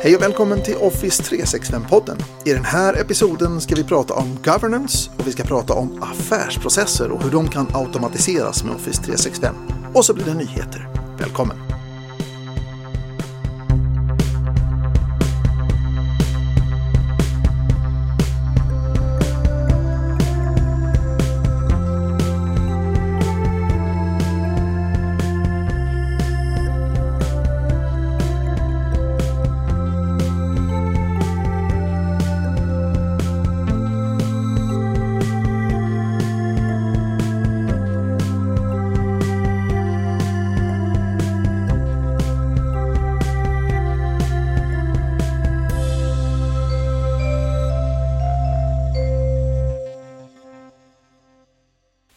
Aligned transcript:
Hej 0.00 0.16
och 0.16 0.22
välkommen 0.22 0.62
till 0.62 0.76
Office 0.76 1.22
365-podden. 1.22 2.22
I 2.44 2.52
den 2.52 2.64
här 2.64 3.00
episoden 3.00 3.60
ska 3.60 3.74
vi 3.74 3.84
prata 3.84 4.14
om 4.14 4.38
governance 4.44 5.10
och 5.18 5.26
vi 5.26 5.32
ska 5.32 5.42
prata 5.42 5.74
om 5.74 6.02
affärsprocesser 6.02 7.10
och 7.10 7.22
hur 7.22 7.30
de 7.30 7.48
kan 7.48 7.66
automatiseras 7.72 8.64
med 8.64 8.74
Office 8.74 9.02
365. 9.02 9.54
Och 9.94 10.04
så 10.04 10.14
blir 10.14 10.24
det 10.24 10.34
nyheter. 10.34 10.88
Välkommen! 11.18 11.67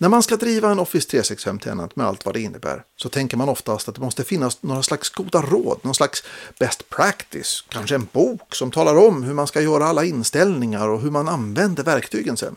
När 0.02 0.10
man 0.10 0.24
ska 0.24 0.38
driva 0.38 0.72
en 0.72 0.80
Office 0.80 1.18
365-tenant 1.18 1.92
med 1.96 2.08
allt 2.08 2.26
vad 2.26 2.34
det 2.36 2.42
innebär 2.42 2.84
så 2.96 3.10
tänker 3.10 3.38
man 3.38 3.50
oftast 3.50 3.90
att 3.90 3.96
det 3.96 4.02
måste 4.02 4.24
finnas 4.24 4.64
några 4.64 4.84
slags 4.84 5.10
goda 5.10 5.42
råd, 5.42 5.80
någon 5.82 5.96
slags 5.96 6.24
best 6.60 6.90
practice, 6.90 7.64
kanske 7.70 7.96
en 7.96 8.08
bok 8.12 8.56
som 8.56 8.72
talar 8.72 8.96
om 8.96 9.24
hur 9.24 9.34
man 9.34 9.48
ska 9.48 9.62
göra 9.62 9.86
alla 9.86 10.06
inställningar 10.06 10.90
och 10.90 11.02
hur 11.02 11.12
man 11.12 11.30
använder 11.30 11.84
verktygen 11.84 12.38
sen. 12.38 12.56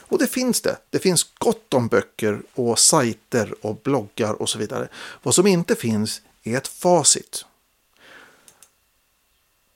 Och 0.00 0.18
det 0.18 0.26
finns 0.26 0.60
det. 0.60 0.76
Det 0.90 0.98
finns 0.98 1.26
gott 1.38 1.74
om 1.74 1.88
böcker 1.88 2.42
och 2.54 2.78
sajter 2.78 3.54
och 3.60 3.80
bloggar 3.82 4.42
och 4.42 4.48
så 4.48 4.58
vidare. 4.58 4.88
Vad 5.22 5.34
som 5.34 5.46
inte 5.46 5.74
finns 5.74 6.20
är 6.42 6.56
ett 6.56 6.68
facit. 6.68 7.44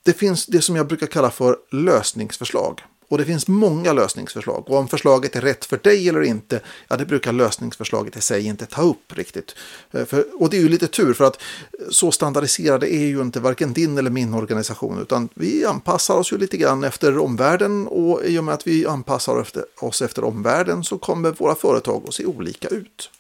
Det 0.03 0.13
finns 0.13 0.47
det 0.47 0.63
som 0.63 0.77
jag 0.77 0.87
brukar 0.87 1.07
kalla 1.07 1.31
för 1.31 1.57
lösningsförslag. 1.71 2.83
Och 3.15 3.19
det 3.19 3.25
finns 3.25 3.49
många 3.49 3.93
lösningsförslag. 3.93 4.65
Och 4.71 4.79
om 4.79 4.89
förslaget 4.89 5.37
är 5.37 5.41
rätt 5.41 5.65
för 5.65 5.77
dig 5.83 6.09
eller 6.09 6.23
inte, 6.23 6.61
ja 6.89 6.97
det 6.97 7.05
brukar 7.05 7.33
lösningsförslaget 7.33 8.17
i 8.17 8.21
sig 8.21 8.47
inte 8.47 8.67
ta 8.67 8.83
upp 8.83 9.13
riktigt. 9.17 9.55
Eh, 9.93 10.05
för, 10.05 10.43
och 10.43 10.51
det 10.51 10.57
är 10.57 10.61
ju 10.61 10.69
lite 10.69 10.87
tur 10.87 11.15
för 11.15 11.25
att 11.25 11.41
så 11.91 12.13
standardiserade 12.13 12.95
är 12.95 13.07
ju 13.07 13.21
inte 13.21 13.41
varken 13.41 13.73
din 13.73 13.99
eller 13.99 14.11
min 14.11 14.35
organisation. 14.35 15.03
Utan 15.03 15.29
vi 15.35 15.65
anpassar 15.65 16.15
oss 16.15 16.33
ju 16.33 16.39
lite 16.39 16.57
grann 16.57 16.85
efter 16.85 17.19
omvärlden 17.19 17.87
och 17.87 18.25
i 18.25 18.39
och 18.39 18.45
med 18.45 18.55
att 18.55 18.67
vi 18.67 18.87
anpassar 18.87 19.47
oss 19.81 20.03
efter 20.03 20.25
omvärlden 20.25 20.85
så 20.85 20.99
kommer 20.99 21.31
våra 21.31 21.55
företag 21.55 22.03
att 22.09 22.15
se 22.15 22.25
olika 22.25 22.69
ut. 22.69 23.11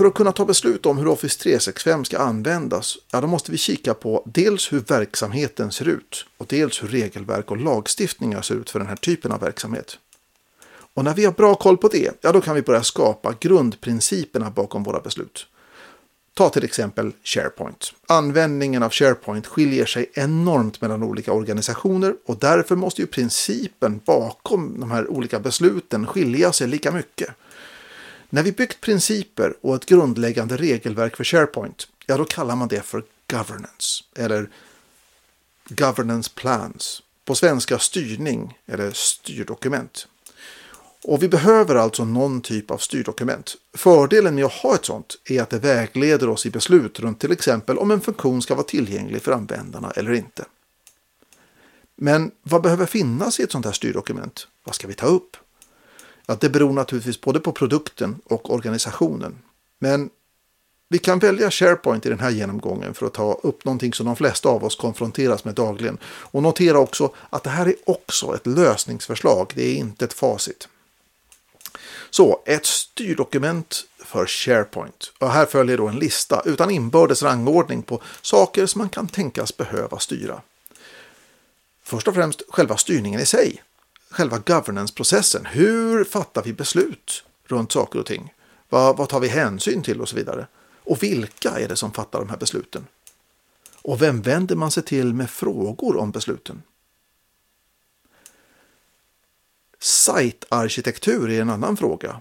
För 0.00 0.04
att 0.06 0.14
kunna 0.14 0.32
ta 0.32 0.44
beslut 0.44 0.86
om 0.86 0.98
hur 0.98 1.08
Office 1.08 1.42
365 1.42 2.04
ska 2.04 2.18
användas, 2.18 2.98
ja, 3.12 3.20
då 3.20 3.26
måste 3.26 3.52
vi 3.52 3.58
kika 3.58 3.94
på 3.94 4.22
dels 4.26 4.72
hur 4.72 4.80
verksamheten 4.80 5.72
ser 5.72 5.88
ut 5.88 6.26
och 6.36 6.46
dels 6.48 6.82
hur 6.82 6.88
regelverk 6.88 7.50
och 7.50 7.56
lagstiftningar 7.56 8.42
ser 8.42 8.54
ut 8.54 8.70
för 8.70 8.78
den 8.78 8.88
här 8.88 8.96
typen 8.96 9.32
av 9.32 9.40
verksamhet. 9.40 9.98
Och 10.94 11.04
när 11.04 11.14
vi 11.14 11.24
har 11.24 11.32
bra 11.32 11.54
koll 11.54 11.76
på 11.76 11.88
det, 11.88 12.10
ja, 12.20 12.32
då 12.32 12.40
kan 12.40 12.54
vi 12.54 12.62
börja 12.62 12.82
skapa 12.82 13.34
grundprinciperna 13.40 14.50
bakom 14.50 14.82
våra 14.82 15.00
beslut. 15.00 15.46
Ta 16.34 16.48
till 16.48 16.64
exempel 16.64 17.12
SharePoint. 17.24 17.92
Användningen 18.06 18.82
av 18.82 18.90
SharePoint 18.90 19.46
skiljer 19.46 19.86
sig 19.86 20.10
enormt 20.14 20.80
mellan 20.80 21.02
olika 21.02 21.32
organisationer 21.32 22.14
och 22.26 22.38
därför 22.38 22.76
måste 22.76 23.00
ju 23.00 23.06
principen 23.06 24.00
bakom 24.04 24.80
de 24.80 24.90
här 24.90 25.10
olika 25.10 25.40
besluten 25.40 26.06
skilja 26.06 26.52
sig 26.52 26.66
lika 26.66 26.90
mycket. 26.90 27.28
När 28.30 28.42
vi 28.42 28.52
byggt 28.52 28.80
principer 28.80 29.54
och 29.60 29.74
ett 29.74 29.86
grundläggande 29.86 30.56
regelverk 30.56 31.16
för 31.16 31.24
SharePoint, 31.24 31.88
ja 32.06 32.16
då 32.16 32.24
kallar 32.24 32.56
man 32.56 32.68
det 32.68 32.82
för 32.82 33.04
governance 33.30 34.04
eller 34.16 34.50
governance 35.68 36.30
plans. 36.34 37.02
På 37.24 37.34
svenska 37.34 37.78
styrning 37.78 38.58
eller 38.66 38.90
styrdokument. 38.92 40.06
Och 41.04 41.22
vi 41.22 41.28
behöver 41.28 41.74
alltså 41.74 42.04
någon 42.04 42.40
typ 42.40 42.70
av 42.70 42.78
styrdokument. 42.78 43.56
Fördelen 43.74 44.34
med 44.34 44.44
att 44.44 44.52
ha 44.52 44.74
ett 44.74 44.84
sånt 44.84 45.18
är 45.24 45.42
att 45.42 45.50
det 45.50 45.58
vägleder 45.58 46.28
oss 46.28 46.46
i 46.46 46.50
beslut 46.50 47.00
runt 47.00 47.20
till 47.20 47.32
exempel 47.32 47.78
om 47.78 47.90
en 47.90 48.00
funktion 48.00 48.42
ska 48.42 48.54
vara 48.54 48.66
tillgänglig 48.66 49.22
för 49.22 49.32
användarna 49.32 49.90
eller 49.90 50.12
inte. 50.12 50.44
Men 51.96 52.30
vad 52.42 52.62
behöver 52.62 52.86
finnas 52.86 53.40
i 53.40 53.42
ett 53.42 53.52
sånt 53.52 53.64
här 53.64 53.72
styrdokument? 53.72 54.48
Vad 54.64 54.74
ska 54.74 54.88
vi 54.88 54.94
ta 54.94 55.06
upp? 55.06 55.36
Att 56.30 56.40
det 56.40 56.48
beror 56.48 56.72
naturligtvis 56.72 57.20
både 57.20 57.40
på 57.40 57.52
produkten 57.52 58.20
och 58.24 58.54
organisationen. 58.54 59.38
Men 59.78 60.10
vi 60.88 60.98
kan 60.98 61.18
välja 61.18 61.50
SharePoint 61.50 62.06
i 62.06 62.08
den 62.08 62.20
här 62.20 62.30
genomgången 62.30 62.94
för 62.94 63.06
att 63.06 63.14
ta 63.14 63.32
upp 63.42 63.64
någonting 63.64 63.92
som 63.92 64.06
de 64.06 64.16
flesta 64.16 64.48
av 64.48 64.64
oss 64.64 64.76
konfronteras 64.76 65.44
med 65.44 65.54
dagligen. 65.54 65.98
Och 66.04 66.42
notera 66.42 66.78
också 66.78 67.14
att 67.30 67.42
det 67.42 67.50
här 67.50 67.66
är 67.66 67.74
också 67.86 68.34
ett 68.34 68.46
lösningsförslag, 68.46 69.52
det 69.54 69.62
är 69.62 69.74
inte 69.74 70.04
ett 70.04 70.12
facit. 70.12 70.68
Så, 72.10 72.42
ett 72.46 72.66
styrdokument 72.66 73.84
för 74.04 74.26
SharePoint. 74.26 75.12
Och 75.18 75.30
här 75.30 75.46
följer 75.46 75.76
då 75.76 75.88
en 75.88 75.98
lista 75.98 76.42
utan 76.44 76.70
inbördes 76.70 77.22
rangordning 77.22 77.82
på 77.82 78.02
saker 78.22 78.66
som 78.66 78.78
man 78.78 78.88
kan 78.88 79.08
tänkas 79.08 79.56
behöva 79.56 79.98
styra. 79.98 80.42
Först 81.82 82.08
och 82.08 82.14
främst 82.14 82.42
själva 82.48 82.76
styrningen 82.76 83.20
i 83.20 83.26
sig 83.26 83.62
själva 84.10 84.38
governance-processen. 84.38 85.46
Hur 85.46 86.04
fattar 86.04 86.42
vi 86.42 86.52
beslut 86.52 87.24
runt 87.44 87.72
saker 87.72 87.98
och 87.98 88.06
ting? 88.06 88.34
Vad, 88.68 88.96
vad 88.96 89.08
tar 89.08 89.20
vi 89.20 89.28
hänsyn 89.28 89.82
till 89.82 90.00
och 90.00 90.08
så 90.08 90.16
vidare? 90.16 90.46
Och 90.84 91.02
vilka 91.02 91.50
är 91.50 91.68
det 91.68 91.76
som 91.76 91.92
fattar 91.92 92.18
de 92.18 92.28
här 92.28 92.36
besluten? 92.36 92.86
Och 93.82 94.02
vem 94.02 94.22
vänder 94.22 94.56
man 94.56 94.70
sig 94.70 94.82
till 94.82 95.14
med 95.14 95.30
frågor 95.30 95.96
om 95.96 96.10
besluten? 96.10 96.62
Site-arkitektur 99.78 101.30
är 101.30 101.40
en 101.40 101.50
annan 101.50 101.76
fråga 101.76 102.20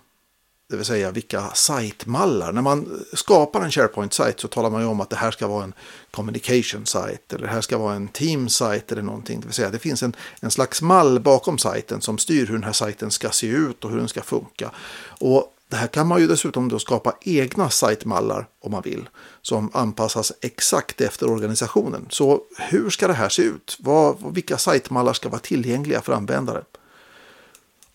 det 0.69 0.75
vill 0.75 0.85
säga 0.85 1.11
vilka 1.11 1.49
sajtmallar. 1.53 2.51
När 2.51 2.61
man 2.61 3.03
skapar 3.13 3.61
en 3.61 3.71
SharePoint-sajt 3.71 4.39
så 4.39 4.47
talar 4.47 4.69
man 4.69 4.81
ju 4.81 4.87
om 4.87 5.01
att 5.01 5.09
det 5.09 5.15
här 5.15 5.31
ska 5.31 5.47
vara 5.47 5.63
en 5.63 5.73
communication-sajt 6.11 7.33
eller 7.33 7.47
det 7.47 7.53
här 7.53 7.61
ska 7.61 7.77
vara 7.77 7.95
en 7.95 8.07
team-sajt 8.07 8.91
eller 8.91 9.01
någonting. 9.01 9.39
Det 9.39 9.45
vill 9.45 9.53
säga 9.53 9.69
det 9.69 9.79
finns 9.79 10.03
en, 10.03 10.15
en 10.39 10.51
slags 10.51 10.81
mall 10.81 11.19
bakom 11.19 11.57
sajten 11.57 12.01
som 12.01 12.17
styr 12.17 12.45
hur 12.45 12.53
den 12.53 12.63
här 12.63 12.73
sajten 12.73 13.11
ska 13.11 13.29
se 13.29 13.47
ut 13.47 13.83
och 13.83 13.91
hur 13.91 13.97
den 13.97 14.07
ska 14.07 14.21
funka. 14.21 14.71
Och 15.19 15.53
det 15.69 15.75
här 15.75 15.87
kan 15.87 16.07
man 16.07 16.21
ju 16.21 16.27
dessutom 16.27 16.69
då 16.69 16.79
skapa 16.79 17.13
egna 17.21 17.69
sajtmallar 17.69 18.47
om 18.59 18.71
man 18.71 18.81
vill 18.81 19.09
som 19.41 19.71
anpassas 19.73 20.33
exakt 20.41 21.01
efter 21.01 21.29
organisationen. 21.29 22.07
Så 22.09 22.41
hur 22.57 22.89
ska 22.89 23.07
det 23.07 23.13
här 23.13 23.29
se 23.29 23.41
ut? 23.41 23.77
Vad, 23.79 24.33
vilka 24.33 24.57
sajtmallar 24.57 25.13
ska 25.13 25.29
vara 25.29 25.41
tillgängliga 25.41 26.01
för 26.01 26.13
användare? 26.13 26.63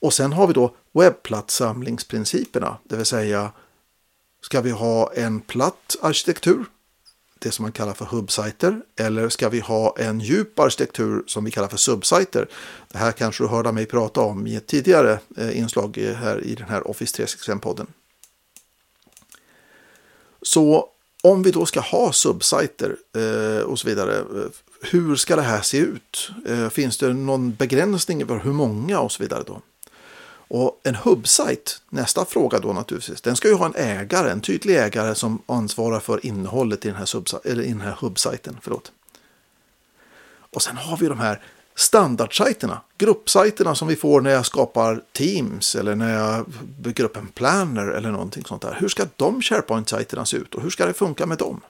Och 0.04 0.14
sen 0.14 0.32
har 0.32 0.46
vi 0.46 0.52
då 0.52 0.74
webbplatssamlingsprinciperna, 0.92 2.78
det 2.84 2.96
vill 2.96 3.06
säga 3.06 3.52
ska 4.40 4.60
vi 4.60 4.70
ha 4.70 5.12
en 5.12 5.40
platt 5.40 5.96
arkitektur, 6.02 6.64
det 7.38 7.50
som 7.50 7.62
man 7.62 7.72
kallar 7.72 7.94
för 7.94 8.04
hubbsajter, 8.04 8.80
eller 8.96 9.28
ska 9.28 9.48
vi 9.48 9.60
ha 9.60 9.96
en 9.98 10.20
djup 10.20 10.58
arkitektur 10.58 11.24
som 11.26 11.44
vi 11.44 11.50
kallar 11.50 11.68
för 11.68 11.76
subsajter? 11.76 12.48
Det 12.88 12.98
här 12.98 13.12
kanske 13.12 13.44
du 13.44 13.48
hörde 13.48 13.72
mig 13.72 13.86
prata 13.86 14.20
om 14.20 14.46
i 14.46 14.56
ett 14.56 14.66
tidigare 14.66 15.18
eh, 15.36 15.58
inslag 15.58 15.96
här 15.96 16.44
i 16.44 16.54
den 16.54 16.68
här 16.68 16.90
Office 16.90 17.22
365-podden. 17.22 17.86
Så 20.42 20.88
om 21.22 21.42
vi 21.42 21.50
då 21.50 21.66
ska 21.66 21.80
ha 21.80 22.12
subsajter 22.12 22.96
eh, 23.16 23.62
och 23.62 23.78
så 23.78 23.88
vidare, 23.88 24.18
eh, 24.18 24.50
hur 24.80 25.16
ska 25.16 25.36
det 25.36 25.42
här 25.42 25.62
se 25.62 25.78
ut? 25.78 26.30
finns 26.70 26.98
det 26.98 27.12
någon 27.12 27.54
begränsning 27.54 28.26
för 28.26 28.38
hur 28.38 28.52
många 28.52 29.00
och 29.00 29.12
så 29.12 29.22
vidare 29.22 29.42
då? 29.46 29.60
Och 30.48 30.80
en 30.82 30.94
hubbsajt, 30.94 31.82
nästa 31.90 32.24
fråga 32.24 32.58
då 32.58 32.72
naturligtvis, 32.72 33.20
den 33.20 33.36
ska 33.36 33.48
ju 33.48 33.54
ha 33.54 33.66
en 33.66 33.74
ägare, 33.74 34.30
en 34.30 34.40
tydlig 34.40 34.76
ägare 34.76 35.14
som 35.14 35.42
ansvarar 35.46 36.00
för 36.00 36.26
innehållet 36.26 36.84
i 36.84 36.88
den 36.88 36.96
här, 36.96 37.46
eller 37.46 37.62
i 37.62 37.68
den 37.68 37.80
här 37.80 37.96
hubbsajten. 38.00 38.58
Förlåt. 38.62 38.92
Och 40.54 40.62
sen 40.62 40.76
har 40.76 40.96
vi 40.96 41.06
de 41.06 41.18
här 41.18 41.40
standardsajterna, 41.74 42.80
gruppsajterna 42.98 43.74
som 43.74 43.88
vi 43.88 43.96
får 43.96 44.20
när 44.20 44.30
jag 44.30 44.46
skapar 44.46 45.02
Teams 45.12 45.74
eller 45.74 45.94
när 45.94 46.14
jag 46.14 46.46
bygger 46.78 47.04
upp 47.04 47.16
en 47.16 47.28
planner 47.28 47.86
eller 47.86 48.10
någonting 48.10 48.44
sånt 48.44 48.62
där. 48.62 48.76
Hur 48.80 48.88
ska 48.88 49.06
de 49.16 49.42
SharePoint-sajterna 49.42 50.24
se 50.24 50.36
ut 50.36 50.54
och 50.54 50.62
hur 50.62 50.70
ska 50.70 50.86
det 50.86 50.94
funka 50.94 51.26
med 51.26 51.38
dem? 51.38 51.60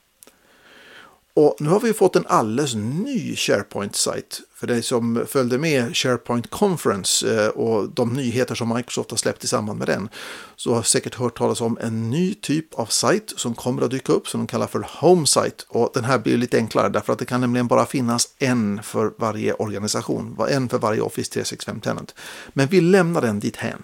Och 1.37 1.57
nu 1.59 1.69
har 1.69 1.81
vi 1.81 1.93
fått 1.93 2.17
en 2.17 2.27
alldeles 2.27 2.75
ny 2.75 3.37
SharePoint-sajt. 3.37 4.41
För 4.55 4.67
dig 4.67 4.83
som 4.83 5.25
följde 5.29 5.59
med 5.59 5.97
SharePoint 5.97 6.51
Conference 6.51 7.45
eh, 7.45 7.49
och 7.49 7.89
de 7.89 8.13
nyheter 8.13 8.55
som 8.55 8.75
Microsoft 8.75 9.11
har 9.11 9.17
släppt 9.17 9.45
i 9.45 9.47
samband 9.47 9.79
med 9.79 9.89
den. 9.89 10.09
Så 10.57 10.75
har 10.75 10.83
säkert 10.83 11.15
hört 11.15 11.39
talas 11.39 11.61
om 11.61 11.79
en 11.81 12.11
ny 12.11 12.35
typ 12.35 12.75
av 12.75 12.87
sajt 12.87 13.33
som 13.37 13.55
kommer 13.55 13.83
att 13.83 13.91
dyka 13.91 14.13
upp 14.13 14.29
som 14.29 14.41
de 14.41 14.47
kallar 14.47 14.67
för 14.67 14.87
Home 15.01 15.27
Site. 15.27 15.65
Och 15.69 15.91
den 15.95 16.05
här 16.05 16.19
blir 16.19 16.37
lite 16.37 16.57
enklare 16.57 16.89
därför 16.89 17.13
att 17.13 17.19
det 17.19 17.25
kan 17.25 17.41
nämligen 17.41 17.67
bara 17.67 17.87
finnas 17.87 18.29
en 18.39 18.83
för 18.83 19.13
varje 19.19 19.53
organisation. 19.53 20.37
En 20.51 20.69
för 20.69 20.79
varje 20.79 21.01
Office 21.01 21.33
365 21.33 21.81
Tenant. 21.81 22.15
Men 22.53 22.69
vi 22.69 22.81
lämnar 22.81 23.21
den 23.21 23.41
dit 23.41 23.57
hen. 23.57 23.83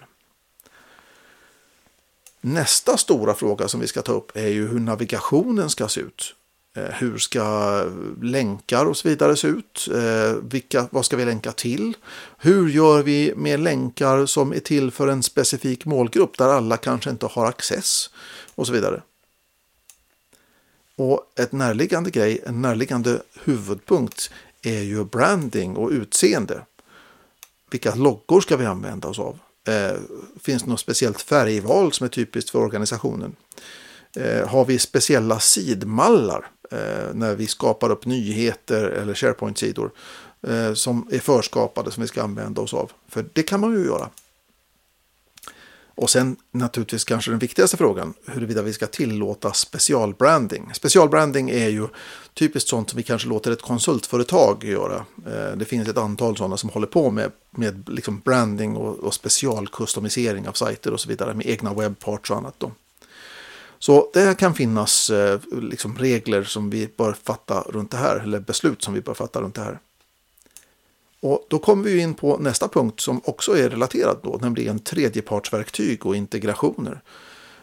Nästa 2.41 2.97
stora 2.97 3.35
fråga 3.35 3.69
som 3.69 3.81
vi 3.81 3.87
ska 3.87 4.03
ta 4.03 4.13
upp 4.13 4.37
är 4.37 4.49
ju 4.49 4.69
hur 4.69 4.81
navigationen 4.81 5.71
ska 5.71 5.89
se 5.89 6.01
ut. 6.01 6.35
Eh, 6.77 6.85
hur 6.85 7.19
ska 7.19 7.85
länkar 8.23 8.87
och 8.87 8.97
så 8.97 9.09
vidare 9.09 9.37
se 9.37 9.49
ut? 9.49 9.89
Eh, 9.95 10.33
vilka, 10.43 10.89
vad 10.91 11.05
ska 11.05 11.17
vi 11.17 11.25
länka 11.25 11.53
till? 11.53 11.97
Hur 12.39 12.69
gör 12.69 13.03
vi 13.03 13.33
med 13.37 13.61
länkar 13.61 14.27
som 14.27 14.53
är 14.53 14.61
till 14.61 14.91
för 14.91 15.09
en 15.09 15.23
specifik 15.23 15.85
målgrupp 15.85 16.39
där 16.39 16.49
alla 16.49 16.77
kanske 16.77 17.11
inte 17.11 17.27
har 17.27 17.47
access? 17.47 18.11
Och 18.55 18.67
så 18.67 18.73
vidare. 18.73 19.03
Och 20.97 21.33
ett 21.37 21.53
närliggande 21.53 22.11
grej, 22.11 22.41
en 22.47 22.63
närliggande 22.63 23.23
huvudpunkt 23.45 24.31
är 24.63 24.81
ju 24.81 25.05
branding 25.05 25.77
och 25.77 25.91
utseende. 25.91 26.63
Vilka 27.71 27.95
loggor 27.95 28.41
ska 28.41 28.57
vi 28.57 28.67
använda 28.67 29.09
oss 29.09 29.19
av? 29.19 29.39
Eh, 29.69 29.99
finns 30.41 30.63
det 30.63 30.71
något 30.71 30.81
speciellt 30.81 31.23
färgval 31.23 31.93
som 31.93 32.05
är 32.05 32.09
typiskt 32.09 32.51
för 32.51 32.59
organisationen? 32.59 33.37
Har 34.47 34.65
vi 34.65 34.79
speciella 34.79 35.41
sidmallar 35.41 36.51
Eh, 36.73 37.15
när 37.15 37.35
vi 37.35 37.47
skapar 37.47 37.91
upp 37.91 38.07
nyheter 38.07 38.85
eller 38.85 39.15
SharePoint-sidor 39.15 39.91
eh, 40.49 40.75
som 40.75 41.09
är 41.11 41.19
förskapade 41.19 41.91
som 41.91 42.01
vi 42.01 42.09
ska 42.09 42.23
använda 42.23 42.61
oss 42.61 42.75
av. 42.75 42.93
För 43.09 43.27
det 43.33 43.43
kan 43.43 43.61
man 43.61 43.73
ju 43.73 43.85
göra. 43.85 44.09
Och 45.95 46.11
sen 46.11 46.37
naturligtvis 46.51 47.05
kanske 47.05 47.31
den 47.31 47.39
viktigaste 47.39 47.77
frågan, 47.77 48.15
huruvida 48.27 48.63
vi 48.63 48.73
ska 48.73 48.87
tillåta 48.87 49.53
specialbranding. 49.53 50.71
Specialbranding 50.75 51.51
är 51.51 51.69
ju 51.69 51.89
typiskt 52.35 52.69
sånt 52.69 52.91
som 52.91 52.97
vi 52.97 53.03
kanske 53.03 53.29
låter 53.29 53.51
ett 53.51 53.63
konsultföretag 53.63 54.65
göra. 54.65 55.05
Eh, 55.27 55.57
det 55.57 55.65
finns 55.65 55.89
ett 55.89 55.99
antal 55.99 56.37
sådana 56.37 56.57
som 56.57 56.71
håller 56.71 56.87
på 56.87 57.11
med, 57.11 57.33
med 57.51 57.89
liksom 57.89 58.21
branding 58.25 58.77
och, 58.77 58.99
och 58.99 59.15
specialkustomisering 59.15 60.49
av 60.49 60.53
sajter 60.53 60.93
och 60.93 61.01
så 61.01 61.09
vidare 61.09 61.35
med 61.35 61.47
egna 61.47 61.75
webbparts 61.75 62.31
och 62.31 62.37
annat. 62.37 62.55
Då. 62.59 62.73
Så 63.83 64.11
det 64.13 64.39
kan 64.39 64.55
finnas 64.55 65.11
eh, 65.11 65.41
liksom 65.63 65.99
regler 65.99 66.45
som 66.45 66.71
vi 66.71 66.89
bör 66.97 67.17
fatta 67.23 67.65
runt 67.69 67.91
det 67.91 67.97
här, 67.97 68.17
eller 68.17 68.41
beslut 68.41 68.83
som 68.83 68.95
vi 68.95 69.01
bör 69.01 69.15
fatta 69.15 69.41
runt 69.41 69.55
det 69.55 69.63
här. 69.63 69.79
Och 71.21 71.47
då 71.49 71.59
kommer 71.59 71.85
vi 71.85 72.01
in 72.01 72.15
på 72.15 72.37
nästa 72.37 72.69
punkt 72.69 73.01
som 73.01 73.21
också 73.25 73.59
är 73.59 73.71
relaterad 73.71 74.17
då, 74.23 74.39
nämligen 74.41 74.79
tredjepartsverktyg 74.79 76.07
och 76.07 76.17
integrationer. 76.17 77.01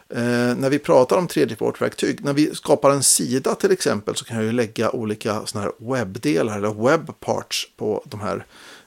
Eh, 0.08 0.56
när 0.56 0.70
vi 0.70 0.78
pratar 0.78 1.16
om 1.16 1.26
tredjepartsverktyg, 1.26 2.24
när 2.24 2.32
vi 2.32 2.54
skapar 2.54 2.90
en 2.90 3.02
sida 3.02 3.54
till 3.54 3.72
exempel 3.72 4.16
så 4.16 4.24
kan 4.24 4.36
jag 4.36 4.46
ju 4.46 4.52
lägga 4.52 4.90
olika 4.90 5.46
såna 5.46 5.64
här 5.64 5.72
webbdelar 5.78 6.56
eller 6.56 6.84
webparts 6.88 7.70
på 7.76 8.02
de 8.04 8.20
här 8.20 8.44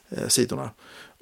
eh, 0.10 0.27
sidorna. 0.27 0.69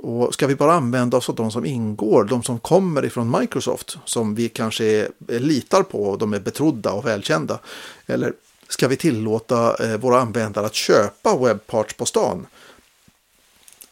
Och 0.01 0.33
ska 0.33 0.47
vi 0.47 0.55
bara 0.55 0.73
använda 0.73 1.17
oss 1.17 1.29
av 1.29 1.35
de 1.35 1.51
som 1.51 1.65
ingår, 1.65 2.23
de 2.23 2.43
som 2.43 2.59
kommer 2.59 3.05
ifrån 3.05 3.39
Microsoft, 3.39 3.97
som 4.05 4.35
vi 4.35 4.49
kanske 4.49 4.85
är, 4.85 5.09
litar 5.39 5.83
på 5.83 6.03
och 6.03 6.17
de 6.17 6.33
är 6.33 6.39
betrodda 6.39 6.91
och 6.91 7.05
välkända? 7.05 7.59
Eller 8.05 8.33
ska 8.67 8.87
vi 8.87 8.97
tillåta 8.97 9.85
eh, 9.85 9.97
våra 9.97 10.19
användare 10.19 10.65
att 10.65 10.75
köpa 10.75 11.37
webbparts 11.37 11.93
på 11.93 12.05
stan? 12.05 12.47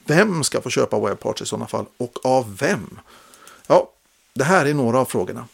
Vem 0.06 0.44
ska 0.44 0.62
få 0.62 0.70
köpa 0.70 1.00
webbparts 1.00 1.42
i 1.42 1.46
sådana 1.46 1.68
fall 1.68 1.86
och 1.98 2.26
av 2.26 2.58
vem? 2.58 3.00
Ja, 3.68 3.90
det 4.34 4.44
här 4.44 4.66
är 4.66 4.74
några 4.74 5.00
av 5.00 5.06
frågorna. 5.06 5.48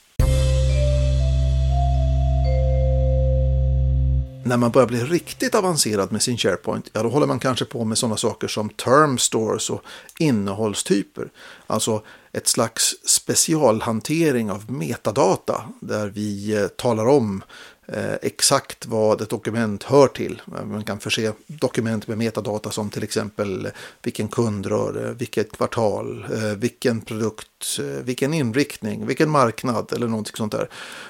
När 4.46 4.58
man 4.58 4.72
börjar 4.72 4.88
bli 4.88 5.04
riktigt 5.04 5.56
avancerad 5.56 6.12
med 6.12 6.22
sin 6.22 6.38
SharePoint, 6.38 6.90
ja 6.94 7.04
då 7.04 7.10
håller 7.10 7.28
man 7.28 7.40
kanske 7.40 7.66
på 7.66 7.86
med 7.86 7.98
sådana 7.98 8.18
saker 8.18 8.48
som 8.48 8.70
term 8.70 9.18
stores 9.18 9.70
och 9.70 9.82
innehållstyper. 10.20 11.30
Alltså 11.68 12.04
ett 12.32 12.48
slags 12.48 12.96
specialhantering 13.06 14.52
av 14.52 14.72
metadata 14.72 15.64
där 15.80 16.08
vi 16.08 16.56
eh, 16.56 16.68
talar 16.68 17.08
om 17.08 17.44
Eh, 17.86 18.14
exakt 18.22 18.86
vad 18.86 19.22
ett 19.22 19.30
dokument 19.30 19.84
hör 19.84 20.08
till. 20.08 20.42
Man 20.46 20.84
kan 20.84 21.00
förse 21.00 21.34
dokument 21.48 22.08
med 22.08 22.18
metadata 22.18 22.72
som 22.72 22.90
till 22.90 23.04
exempel 23.04 23.70
vilken 24.02 24.28
kund 24.28 24.66
rör 24.66 25.06
eh, 25.06 25.12
vilket 25.12 25.52
kvartal, 25.52 26.26
eh, 26.34 26.58
vilken 26.58 27.02
produkt, 27.02 27.80
eh, 27.80 27.86
vilken 27.86 28.34
inriktning, 28.34 29.06
vilken 29.08 29.30
marknad 29.30 29.94
eller 29.94 30.08
någonting 30.08 30.36
sånt 30.36 30.52
där. 30.52 30.70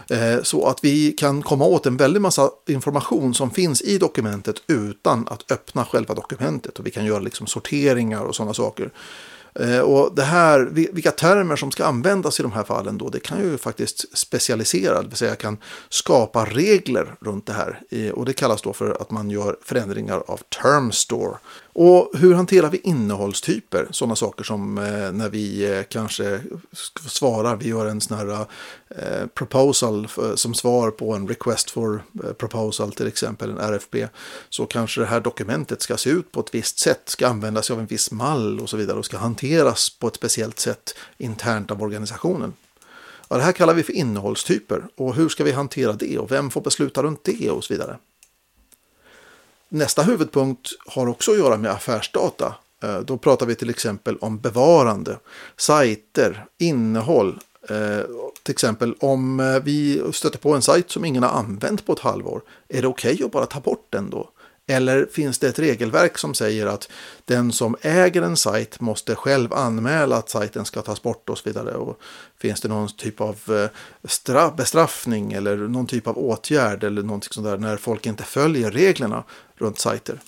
Eh, 0.10 0.44
så 0.44 0.68
att 0.68 0.84
vi 0.84 1.12
kan 1.12 1.42
komma 1.42 1.66
åt 1.66 1.86
en 1.86 1.98
väldig 1.98 2.22
massa 2.22 2.50
information 2.68 3.34
som 3.34 3.52
finns 3.52 3.82
i 3.82 3.98
dokumentet 3.98 4.56
utan 4.68 5.28
att 5.28 5.52
öppna 5.52 5.86
själva 5.86 6.14
dokumentet. 6.14 6.80
Och 6.80 6.86
vi 6.86 6.92
kan 6.92 7.06
göra 7.06 7.20
liksom 7.20 7.48
sorteringar 7.48 8.22
och 8.22 8.36
sådana 8.36 8.54
saker. 8.54 8.92
Eh, 9.56 9.80
och 9.80 10.16
det 10.16 10.24
här, 10.24 10.70
vilka 10.72 11.12
termer 11.12 11.56
som 11.56 11.72
ska 11.72 11.86
användas 11.86 12.40
i 12.40 12.44
de 12.44 12.52
här 12.52 12.64
fallen 12.64 12.98
då, 12.98 13.10
det 13.10 13.20
kan 13.20 13.40
ju 13.40 13.58
faktiskt 13.58 14.18
specialisera, 14.18 15.02
det 15.02 15.08
vill 15.08 15.18
säga 15.18 15.36
kan 15.36 15.58
skapa 15.90 16.46
regler 16.46 17.16
runt 17.20 17.46
det 17.46 17.54
här. 17.54 17.82
Eh, 17.90 18.10
och 18.10 18.26
det 18.26 18.34
kallas 18.34 18.62
då 18.62 18.74
för 18.74 19.02
att 19.02 19.12
man 19.12 19.30
gör 19.30 19.58
förändringar 19.64 20.24
av 20.28 20.38
term 20.38 20.92
store. 20.92 21.38
Och 21.76 22.12
hur 22.14 22.34
hanterar 22.34 22.70
vi 22.70 22.78
innehållstyper? 22.84 23.88
Sådana 23.92 24.16
saker 24.16 24.44
som 24.44 24.78
eh, 24.78 25.12
när 25.12 25.30
vi 25.30 25.84
kanske 25.90 26.40
svarar, 27.08 27.56
vi 27.56 27.68
gör 27.68 27.86
en 27.86 28.02
sån 28.02 28.18
här 28.18 28.46
proposal 29.28 30.08
som 30.36 30.54
svar 30.54 30.92
på 30.92 31.14
en 31.14 31.28
request 31.28 31.72
for 31.72 32.04
proposal 32.38 32.92
till 32.92 33.08
exempel, 33.08 33.50
en 33.50 33.58
RFP. 33.58 34.08
Så 34.50 34.66
kanske 34.66 35.02
det 35.02 35.08
här 35.08 35.20
dokumentet 35.20 35.82
ska 35.82 35.98
se 35.98 36.10
ut 36.10 36.32
på 36.32 36.40
ett 36.40 36.56
visst 36.56 36.80
sätt, 36.80 37.02
ska 37.06 37.28
användas 37.28 37.72
av 37.72 37.80
en 37.80 37.86
viss 37.86 38.12
mall 38.12 38.60
och 38.60 38.70
så 38.70 38.78
vidare 38.78 38.98
och 38.98 39.06
ska 39.06 39.18
hanteras 39.18 39.43
på 40.00 40.08
ett 40.08 40.16
speciellt 40.16 40.60
sätt 40.60 40.96
internt 41.18 41.72
av 41.72 41.82
organisationen. 41.82 42.54
Ja, 43.30 43.38
det 43.38 43.44
här 43.44 43.52
kallar 43.52 43.74
vi 43.74 43.84
för 43.84 43.94
innehållstyper 43.94 44.84
och 44.96 45.16
hur 45.16 45.30
ska 45.30 45.44
vi 45.44 45.52
hantera 45.52 45.94
det 45.94 46.18
och 46.18 46.32
vem 46.32 46.52
får 46.52 46.62
besluta 46.62 47.04
runt 47.04 47.24
det 47.24 47.50
och 47.50 47.64
så 47.64 47.74
vidare. 47.74 47.98
Nästa 49.70 50.04
huvudpunkt 50.04 50.70
har 50.86 51.08
också 51.08 51.32
att 51.32 51.38
göra 51.38 51.58
med 51.58 51.72
affärsdata. 51.72 52.56
Eh, 52.84 53.00
då 53.00 53.18
pratar 53.18 53.46
vi 53.46 53.56
till 53.56 53.70
exempel 53.70 54.18
om 54.18 54.40
bevarande, 54.40 55.18
sajter, 55.58 56.46
innehåll. 56.58 57.40
Eh, 57.70 58.00
till 58.44 58.52
exempel 58.52 58.96
om 59.00 59.40
eh, 59.40 59.60
vi 59.64 60.02
stöter 60.14 60.40
på 60.40 60.54
en 60.54 60.62
sajt 60.62 60.92
som 60.92 61.06
ingen 61.06 61.24
har 61.24 61.30
använt 61.30 61.86
på 61.86 61.94
ett 61.94 62.00
halvår. 62.00 62.42
Är 62.68 62.82
det 62.82 62.88
okej 62.88 63.14
okay 63.14 63.26
att 63.26 63.32
bara 63.32 63.46
ta 63.46 63.60
bort 63.60 63.88
den 63.90 64.10
då? 64.10 64.30
Eller 64.68 65.06
finns 65.06 65.40
det 65.40 65.48
ett 65.48 65.60
regelverk 65.60 66.18
som 66.18 66.34
säger 66.34 66.66
att 66.66 66.90
den 67.26 67.52
som 67.52 67.76
äger 67.82 68.22
en 68.22 68.38
sajt 68.38 68.80
måste 68.80 69.16
själv 69.16 69.54
anmäla 69.54 70.18
att 70.18 70.30
sajten 70.30 70.66
ska 70.66 70.82
tas 70.82 71.02
bort 71.02 71.30
och 71.30 71.38
så 71.38 71.50
vidare? 71.50 71.76
Och 71.76 72.00
finns 72.38 72.62
det 72.62 72.68
någon 72.68 72.90
typ 72.90 73.22
av 73.22 73.70
eh, 74.30 74.56
bestraffning 74.56 75.34
eller 75.34 75.58
någon 75.58 75.88
typ 75.88 76.08
av 76.08 76.18
åtgärd 76.18 76.84
eller 76.84 77.04
någonting 77.04 77.30
sånt 77.32 77.48
där 77.48 77.58
när 77.58 77.78
folk 77.78 78.06
inte 78.06 78.24
följer 78.24 78.72
reglerna 78.72 79.24
runt 79.56 79.80
sajter? 79.80 80.20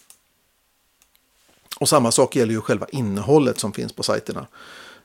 Och 1.80 1.90
samma 1.90 2.12
sak 2.12 2.36
gäller 2.36 2.54
ju 2.54 2.62
själva 2.62 2.88
innehållet 2.92 3.60
som 3.60 3.74
finns 3.74 3.94
på 3.94 4.04
sajterna. 4.04 4.48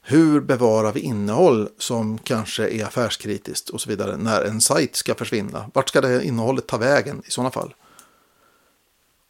Hur 0.03 0.41
bevarar 0.41 0.93
vi 0.93 1.01
innehåll 1.01 1.69
som 1.79 2.19
kanske 2.19 2.69
är 2.69 2.85
affärskritiskt 2.85 3.69
och 3.69 3.81
så 3.81 3.89
vidare 3.89 4.17
när 4.17 4.43
en 4.43 4.61
sajt 4.61 4.97
ska 4.97 5.15
försvinna? 5.15 5.71
Vart 5.75 5.89
ska 5.89 6.01
det 6.01 6.25
innehållet 6.25 6.67
ta 6.67 6.77
vägen 6.77 7.23
i 7.27 7.31
sådana 7.31 7.51
fall? 7.51 7.75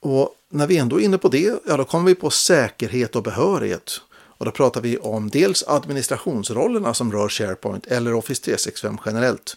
Och 0.01 0.35
när 0.49 0.67
vi 0.67 0.79
ändå 0.79 1.01
är 1.01 1.05
inne 1.05 1.19
på 1.19 1.29
det, 1.29 1.63
ja 1.67 1.77
då 1.77 1.85
kommer 1.85 2.07
vi 2.07 2.15
på 2.15 2.31
säkerhet 2.31 3.17
och 3.17 3.23
behörighet. 3.23 4.01
Och 4.13 4.47
då 4.47 4.53
pratar 4.53 4.81
vi 4.81 4.99
om 4.99 5.31
dels 5.31 5.65
administrationsrollerna 5.67 6.95
som 6.95 7.13
rör 7.13 7.29
SharePoint 7.29 7.87
eller 7.87 8.15
Office 8.15 8.43
365 8.43 8.99
generellt. 9.07 9.57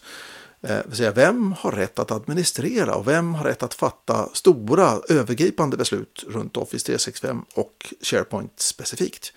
Eh, 0.62 0.78
vill 0.86 0.96
säga, 0.96 1.12
vem 1.12 1.52
har 1.58 1.72
rätt 1.72 1.98
att 1.98 2.10
administrera 2.10 2.94
och 2.94 3.08
vem 3.08 3.34
har 3.34 3.44
rätt 3.44 3.62
att 3.62 3.74
fatta 3.74 4.28
stora 4.32 5.00
övergripande 5.08 5.76
beslut 5.76 6.24
runt 6.28 6.56
Office 6.56 6.86
365 6.86 7.44
och 7.54 7.94
SharePoint 8.02 8.60
specifikt. 8.60 9.32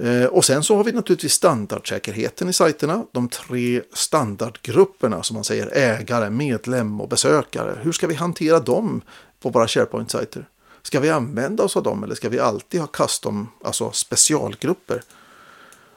Eh, 0.00 0.24
och 0.24 0.44
sen 0.44 0.62
så 0.62 0.76
har 0.76 0.84
vi 0.84 0.92
naturligtvis 0.92 1.32
standardsäkerheten 1.32 2.48
i 2.48 2.52
sajterna. 2.52 3.04
De 3.12 3.28
tre 3.28 3.82
standardgrupperna 3.92 5.22
som 5.22 5.34
man 5.34 5.44
säger 5.44 5.76
ägare, 5.76 6.30
medlem 6.30 7.00
och 7.00 7.08
besökare. 7.08 7.78
Hur 7.82 7.92
ska 7.92 8.06
vi 8.06 8.14
hantera 8.14 8.60
dem 8.60 9.02
på 9.40 9.50
våra 9.50 9.66
SharePoint-sajter? 9.66 10.48
Ska 10.82 11.00
vi 11.00 11.10
använda 11.10 11.64
oss 11.64 11.76
av 11.76 11.82
dem 11.82 12.04
eller 12.04 12.14
ska 12.14 12.28
vi 12.28 12.38
alltid 12.38 12.80
ha 12.80 12.86
custom, 12.86 13.48
alltså 13.64 13.92
specialgrupper? 13.92 15.02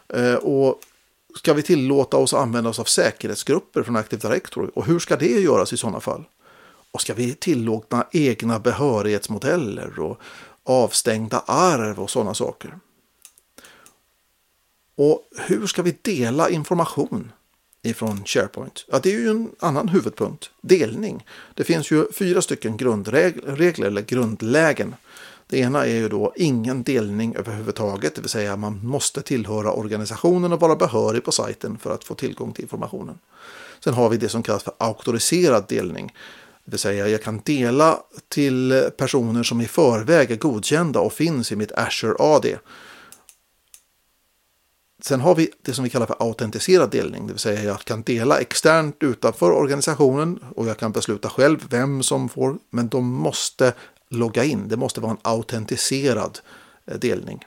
Eh, 0.09 0.35
och 0.35 0.81
ska 1.35 1.53
vi 1.53 1.61
tillåta 1.61 2.17
oss 2.17 2.33
att 2.33 2.39
använda 2.39 2.69
oss 2.69 2.79
av 2.79 2.83
säkerhetsgrupper 2.83 3.83
från 3.83 3.95
Active 3.95 4.29
Directory? 4.29 4.69
Och 4.73 4.85
hur 4.85 4.99
ska 4.99 5.15
det 5.15 5.41
göras 5.41 5.73
i 5.73 5.77
sådana 5.77 5.99
fall? 5.99 6.23
Och 6.91 7.01
ska 7.01 7.13
vi 7.13 7.33
tillåta 7.33 8.07
egna 8.11 8.59
behörighetsmodeller 8.59 9.99
och 9.99 10.21
avstängda 10.63 11.43
arv 11.45 11.99
och 11.99 12.09
sådana 12.09 12.33
saker? 12.33 12.79
Och 14.95 15.27
hur 15.37 15.67
ska 15.67 15.81
vi 15.81 15.97
dela 16.01 16.49
information 16.49 17.31
ifrån 17.83 18.23
SharePoint? 18.25 18.85
Ja, 18.91 18.99
det 19.03 19.13
är 19.13 19.19
ju 19.19 19.29
en 19.29 19.49
annan 19.59 19.89
huvudpunkt. 19.89 20.49
Delning. 20.61 21.25
Det 21.53 21.63
finns 21.63 21.91
ju 21.91 22.11
fyra 22.11 22.41
stycken 22.41 22.77
grundregler 22.77 23.87
eller 23.87 24.01
grundlägen. 24.01 24.95
Det 25.47 25.59
ena 25.59 25.85
är 25.85 25.95
ju 25.95 26.09
då 26.09 26.33
ingen 26.35 26.83
delning 26.83 27.35
överhuvudtaget, 27.35 28.15
det 28.15 28.21
vill 28.21 28.29
säga 28.29 28.55
man 28.55 28.79
måste 28.83 29.21
tillhöra 29.21 29.71
organisationen 29.71 30.53
och 30.53 30.59
vara 30.59 30.75
behörig 30.75 31.23
på 31.23 31.31
sajten 31.31 31.77
för 31.77 31.93
att 31.93 32.03
få 32.03 32.15
tillgång 32.15 32.53
till 32.53 32.63
informationen. 32.63 33.17
Sen 33.83 33.93
har 33.93 34.09
vi 34.09 34.17
det 34.17 34.29
som 34.29 34.43
kallas 34.43 34.63
för 34.63 34.73
auktoriserad 34.77 35.65
delning. 35.67 36.13
Det 36.65 36.71
vill 36.71 36.79
säga 36.79 37.07
jag 37.07 37.23
kan 37.23 37.41
dela 37.45 37.99
till 38.27 38.89
personer 38.97 39.43
som 39.43 39.61
i 39.61 39.67
förväg 39.67 40.31
är 40.31 40.35
godkända 40.35 40.99
och 40.99 41.13
finns 41.13 41.51
i 41.51 41.55
mitt 41.55 41.71
Azure 41.71 42.15
AD. 42.19 42.57
Sen 45.01 45.21
har 45.21 45.35
vi 45.35 45.49
det 45.61 45.73
som 45.73 45.83
vi 45.83 45.89
kallar 45.89 46.05
för 46.05 46.15
autentiserad 46.19 46.89
delning, 46.89 47.27
det 47.27 47.33
vill 47.33 47.39
säga 47.39 47.63
jag 47.63 47.79
kan 47.79 48.01
dela 48.01 48.39
externt 48.39 48.95
utanför 48.99 49.51
organisationen 49.51 50.39
och 50.55 50.67
jag 50.67 50.77
kan 50.77 50.91
besluta 50.91 51.29
själv 51.29 51.67
vem 51.69 52.03
som 52.03 52.29
får, 52.29 52.57
men 52.69 52.87
de 52.89 53.13
måste 53.13 53.73
logga 54.09 54.43
in. 54.43 54.67
Det 54.67 54.77
måste 54.77 55.01
vara 55.01 55.11
en 55.11 55.17
autentiserad 55.21 56.39
eh, 56.85 56.97
delning. 56.97 57.45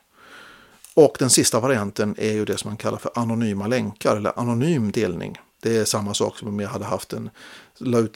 Och 0.94 1.16
den 1.18 1.30
sista 1.30 1.60
varianten 1.60 2.14
är 2.18 2.32
ju 2.32 2.44
det 2.44 2.58
som 2.58 2.70
man 2.70 2.76
kallar 2.76 2.98
för 2.98 3.10
anonyma 3.14 3.66
länkar 3.66 4.16
eller 4.16 4.38
anonym 4.38 4.90
delning. 4.90 5.38
Det 5.64 5.76
är 5.76 5.84
samma 5.84 6.14
sak 6.14 6.38
som 6.38 6.48
om 6.48 6.60
jag 6.60 6.68
hade 6.68 6.84
haft 6.84 7.12
en, 7.12 7.30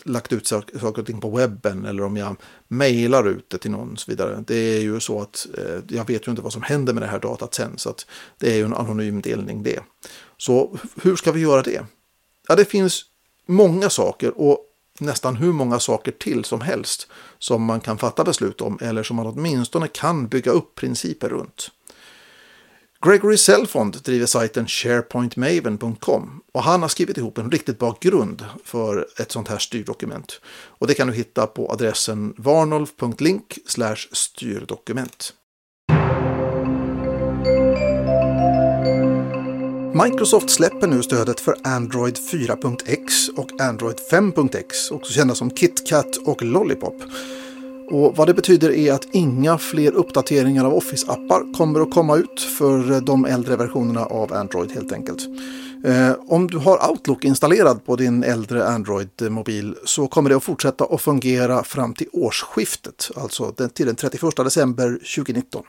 lagt 0.04 0.32
ut 0.32 0.46
saker 0.46 0.98
och 0.98 1.06
ting 1.06 1.20
på 1.20 1.30
webben 1.30 1.84
eller 1.84 2.02
om 2.02 2.16
jag 2.16 2.36
mejlar 2.68 3.28
ut 3.28 3.50
det 3.50 3.58
till 3.58 3.70
någon 3.70 3.92
och 3.92 3.98
så 3.98 4.10
vidare. 4.10 4.44
Det 4.46 4.54
är 4.54 4.80
ju 4.80 5.00
så 5.00 5.20
att 5.20 5.46
eh, 5.58 5.80
jag 5.88 6.06
vet 6.06 6.26
ju 6.26 6.30
inte 6.30 6.42
vad 6.42 6.52
som 6.52 6.62
händer 6.62 6.92
med 6.92 7.02
det 7.02 7.06
här 7.06 7.18
datat 7.18 7.54
sen 7.54 7.78
så 7.78 7.90
att 7.90 8.06
det 8.38 8.52
är 8.52 8.56
ju 8.56 8.64
en 8.64 8.74
anonym 8.74 9.20
delning 9.20 9.62
det. 9.62 9.80
Så 10.36 10.78
hur 11.02 11.16
ska 11.16 11.32
vi 11.32 11.40
göra 11.40 11.62
det? 11.62 11.86
Ja, 12.48 12.56
det 12.56 12.64
finns 12.64 13.04
många 13.46 13.90
saker 13.90 14.40
och 14.40 14.58
nästan 15.00 15.36
hur 15.36 15.52
många 15.52 15.80
saker 15.80 16.12
till 16.12 16.44
som 16.44 16.60
helst 16.60 17.08
som 17.38 17.62
man 17.62 17.80
kan 17.80 17.98
fatta 17.98 18.24
beslut 18.24 18.60
om 18.60 18.78
eller 18.80 19.02
som 19.02 19.16
man 19.16 19.26
åtminstone 19.26 19.88
kan 19.88 20.28
bygga 20.28 20.52
upp 20.52 20.74
principer 20.74 21.28
runt. 21.28 21.70
Gregory 23.06 23.36
Selfond 23.36 24.02
driver 24.02 24.26
sajten 24.26 24.66
sharepointmaven.com 24.66 26.40
och 26.52 26.62
han 26.62 26.82
har 26.82 26.88
skrivit 26.88 27.18
ihop 27.18 27.38
en 27.38 27.50
riktigt 27.50 27.78
bra 27.78 27.98
grund 28.00 28.44
för 28.64 29.06
ett 29.20 29.32
sånt 29.32 29.48
här 29.48 29.58
styrdokument. 29.58 30.40
Och 30.50 30.86
det 30.86 30.94
kan 30.94 31.06
du 31.06 31.12
hitta 31.12 31.46
på 31.46 31.72
adressen 31.72 32.34
varnolf.link 32.36 33.58
styrdokument. 34.12 35.32
Microsoft 40.04 40.50
släpper 40.50 40.86
nu 40.86 41.02
stödet 41.02 41.40
för 41.40 41.54
Android 41.64 42.16
4.x 42.16 43.28
och 43.36 43.60
Android 43.60 43.96
5.x, 44.10 44.90
också 44.90 45.12
kända 45.12 45.34
som 45.34 45.50
KitKat 45.50 46.16
och 46.16 46.42
Lollipop. 46.42 47.02
Och 47.90 48.16
vad 48.16 48.26
det 48.26 48.34
betyder 48.34 48.70
är 48.70 48.92
att 48.92 49.04
inga 49.12 49.58
fler 49.58 49.92
uppdateringar 49.92 50.64
av 50.64 50.74
Office-appar 50.74 51.54
kommer 51.54 51.80
att 51.80 51.90
komma 51.90 52.16
ut 52.16 52.40
för 52.40 52.92
eh, 52.92 53.00
de 53.00 53.24
äldre 53.24 53.56
versionerna 53.56 54.04
av 54.04 54.32
Android 54.32 54.72
helt 54.72 54.92
enkelt. 54.92 55.26
Eh, 55.84 56.12
om 56.28 56.46
du 56.46 56.58
har 56.58 56.90
Outlook 56.90 57.24
installerad 57.24 57.84
på 57.84 57.96
din 57.96 58.24
äldre 58.24 58.66
Android-mobil 58.66 59.74
så 59.84 60.06
kommer 60.06 60.30
det 60.30 60.36
att 60.36 60.44
fortsätta 60.44 60.84
att 60.84 61.02
fungera 61.02 61.64
fram 61.64 61.94
till 61.94 62.08
årsskiftet, 62.12 63.10
alltså 63.16 63.52
till 63.52 63.86
den 63.86 63.96
31 63.96 64.36
december 64.36 64.98
2019. 65.16 65.64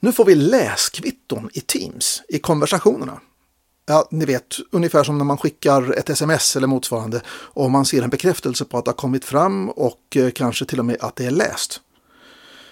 Nu 0.00 0.12
får 0.12 0.24
vi 0.24 0.34
läskvitton 0.34 1.50
i 1.52 1.60
Teams 1.60 2.22
i 2.28 2.38
konversationerna. 2.38 3.20
Ja, 3.90 4.08
ni 4.10 4.24
vet, 4.24 4.56
ungefär 4.70 5.04
som 5.04 5.18
när 5.18 5.24
man 5.24 5.38
skickar 5.38 5.98
ett 5.98 6.10
sms 6.10 6.56
eller 6.56 6.66
motsvarande 6.66 7.20
och 7.28 7.70
man 7.70 7.84
ser 7.84 8.02
en 8.02 8.10
bekräftelse 8.10 8.64
på 8.64 8.78
att 8.78 8.84
det 8.84 8.90
har 8.90 8.96
kommit 8.96 9.24
fram 9.24 9.70
och 9.70 10.16
eh, 10.16 10.30
kanske 10.30 10.64
till 10.64 10.78
och 10.78 10.84
med 10.84 10.96
att 11.00 11.16
det 11.16 11.24
är 11.24 11.30
läst. 11.30 11.80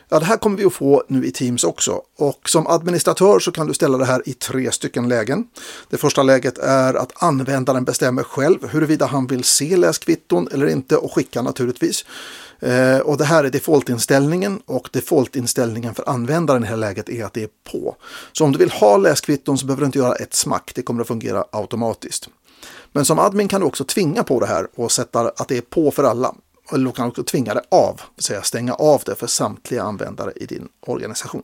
Ja, 0.08 0.18
det 0.18 0.24
här 0.24 0.36
kommer 0.36 0.56
vi 0.56 0.64
att 0.64 0.72
få 0.72 1.04
nu 1.08 1.26
i 1.26 1.32
Teams 1.32 1.64
också. 1.64 2.02
Och 2.16 2.48
som 2.48 2.66
administratör 2.66 3.38
så 3.38 3.52
kan 3.52 3.66
du 3.66 3.74
ställa 3.74 3.98
det 3.98 4.04
här 4.04 4.28
i 4.28 4.32
tre 4.32 4.72
stycken 4.72 5.08
lägen. 5.08 5.46
Det 5.90 5.96
första 5.96 6.22
läget 6.22 6.58
är 6.58 6.94
att 6.94 7.22
användaren 7.22 7.84
bestämmer 7.84 8.22
själv 8.22 8.68
huruvida 8.68 9.06
han 9.06 9.26
vill 9.26 9.44
se 9.44 9.76
läskvitton 9.76 10.48
eller 10.52 10.66
inte 10.66 10.96
och 10.96 11.14
skicka 11.14 11.42
naturligtvis. 11.42 12.04
Eh, 12.60 12.98
och 12.98 13.16
det 13.16 13.24
här 13.24 13.44
är 13.44 13.50
defaultinställningen 13.50 14.60
och 14.66 14.88
defaultinställningen 14.92 15.94
för 15.94 16.08
användaren 16.08 16.62
i 16.62 16.66
det 16.66 16.70
här 16.70 16.76
läget 16.76 17.08
är 17.08 17.24
att 17.24 17.32
det 17.32 17.42
är 17.42 17.48
på. 17.72 17.96
Så 18.32 18.44
om 18.44 18.52
du 18.52 18.58
vill 18.58 18.70
ha 18.70 18.96
läskvitton 18.96 19.58
så 19.58 19.66
behöver 19.66 19.80
du 19.80 19.86
inte 19.86 19.98
göra 19.98 20.14
ett 20.14 20.34
smack, 20.34 20.72
det 20.74 20.82
kommer 20.82 21.00
att 21.00 21.08
fungera 21.08 21.44
automatiskt. 21.52 22.28
Men 22.92 23.04
som 23.04 23.18
admin 23.18 23.48
kan 23.48 23.60
du 23.60 23.66
också 23.66 23.84
tvinga 23.84 24.24
på 24.24 24.40
det 24.40 24.46
här 24.46 24.66
och 24.74 24.92
sätta 24.92 25.20
att 25.20 25.48
det 25.48 25.56
är 25.56 25.60
på 25.60 25.90
för 25.90 26.04
alla. 26.04 26.34
Eller 26.72 26.84
du 26.84 26.92
kan 26.92 27.08
också 27.08 27.22
tvinga 27.22 27.54
det 27.54 27.62
av, 27.70 27.96
det 27.96 28.02
vill 28.16 28.24
säga 28.24 28.42
stänga 28.42 28.74
av 28.74 29.02
det 29.06 29.14
för 29.14 29.26
samtliga 29.26 29.82
användare 29.82 30.32
i 30.36 30.46
din 30.46 30.68
organisation. 30.80 31.42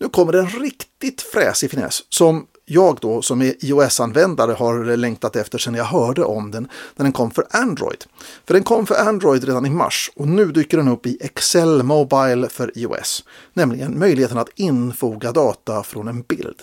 Nu 0.00 0.08
kommer 0.08 0.32
det 0.32 0.38
en 0.38 0.48
riktigt 0.48 1.22
fräsig 1.22 1.70
finess 1.70 2.02
som 2.08 2.46
jag 2.64 2.98
då 3.00 3.22
som 3.22 3.42
är 3.42 3.64
iOS-användare 3.64 4.52
har 4.52 4.96
längtat 4.96 5.36
efter 5.36 5.58
sedan 5.58 5.74
jag 5.74 5.84
hörde 5.84 6.24
om 6.24 6.50
den 6.50 6.68
när 6.96 7.04
den 7.04 7.12
kom 7.12 7.30
för 7.30 7.46
Android. 7.50 8.04
För 8.46 8.54
den 8.54 8.62
kom 8.62 8.86
för 8.86 8.94
Android 8.94 9.44
redan 9.44 9.66
i 9.66 9.70
mars 9.70 10.10
och 10.16 10.28
nu 10.28 10.52
dyker 10.52 10.76
den 10.76 10.88
upp 10.88 11.06
i 11.06 11.18
Excel 11.20 11.82
Mobile 11.82 12.48
för 12.48 12.78
iOS. 12.78 13.24
Nämligen 13.52 13.98
möjligheten 13.98 14.38
att 14.38 14.48
infoga 14.54 15.32
data 15.32 15.82
från 15.82 16.08
en 16.08 16.22
bild. 16.22 16.62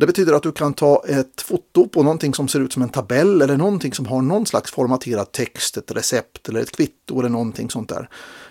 Det 0.00 0.06
betyder 0.06 0.32
att 0.32 0.42
du 0.42 0.52
kan 0.52 0.74
ta 0.74 1.04
ett 1.08 1.40
foto 1.40 1.88
på 1.88 2.02
någonting 2.02 2.34
som 2.34 2.48
ser 2.48 2.60
ut 2.60 2.72
som 2.72 2.82
en 2.82 2.88
tabell 2.88 3.42
eller 3.42 3.56
någonting 3.56 3.92
som 3.92 4.06
har 4.06 4.22
någon 4.22 4.46
slags 4.46 4.70
formaterad 4.70 5.32
text, 5.32 5.76
ett 5.76 5.90
recept 5.90 6.48
eller 6.48 6.60
ett 6.60 6.76
kvitto 6.76 7.18
eller 7.20 7.28
någonting 7.28 7.70
sånt 7.70 7.88
där. 7.88 8.08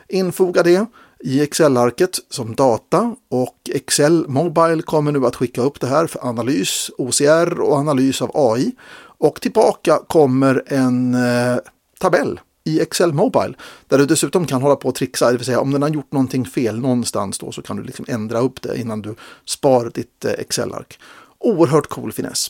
Infoga 0.07 0.63
det 0.63 0.85
i 1.19 1.41
Excel-arket 1.41 2.19
som 2.29 2.55
data 2.55 3.15
och 3.29 3.69
Excel 3.73 4.25
Mobile 4.27 4.81
kommer 4.81 5.11
nu 5.11 5.25
att 5.25 5.35
skicka 5.35 5.61
upp 5.61 5.79
det 5.79 5.87
här 5.87 6.07
för 6.07 6.27
analys, 6.27 6.91
OCR 6.97 7.59
och 7.59 7.77
analys 7.77 8.21
av 8.21 8.31
AI. 8.33 8.71
Och 9.19 9.41
tillbaka 9.41 9.99
kommer 10.07 10.63
en 10.67 11.13
eh, 11.13 11.57
tabell 11.99 12.39
i 12.63 12.81
Excel 12.81 13.13
Mobile 13.13 13.53
där 13.87 13.97
du 13.97 14.05
dessutom 14.05 14.45
kan 14.45 14.61
hålla 14.61 14.75
på 14.75 14.87
och 14.87 14.95
trixa, 14.95 15.31
det 15.31 15.37
vill 15.37 15.45
säga 15.45 15.59
om 15.59 15.71
den 15.71 15.81
har 15.81 15.89
gjort 15.89 16.11
någonting 16.11 16.45
fel 16.45 16.79
någonstans 16.79 17.39
då 17.39 17.51
så 17.51 17.61
kan 17.61 17.77
du 17.77 17.83
liksom 17.83 18.05
ändra 18.07 18.39
upp 18.39 18.61
det 18.61 18.79
innan 18.79 19.01
du 19.01 19.15
sparar 19.45 19.91
ditt 19.93 20.25
eh, 20.25 20.31
Excel-ark. 20.31 20.99
Oerhört 21.39 21.87
cool 21.87 22.11
finess. 22.11 22.49